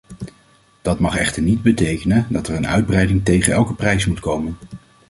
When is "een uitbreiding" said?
2.55-3.25